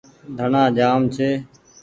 [0.37, 1.29] ڌڻآ جآم ڇي۔